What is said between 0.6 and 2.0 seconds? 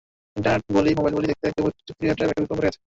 বলি, মোবাইল বলি—দেখতে দেখতে প্রযুক্তির